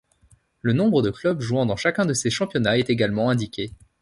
[0.63, 3.71] Le nombre de clubs jouant dans chacun de ces championnats est également indiqué.